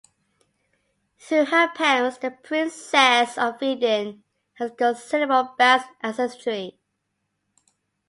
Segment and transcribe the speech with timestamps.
[1.19, 6.79] Through her parents, the Princess of Vidin has considerable Basque ancestry.